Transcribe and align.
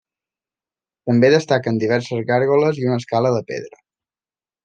També 1.09 1.29
destaquen 1.33 1.77
diverses 1.83 2.25
gàrgoles 2.31 2.81
i 2.83 2.89
una 2.91 2.99
escala 3.03 3.35
de 3.39 3.43
pedra. 3.53 3.83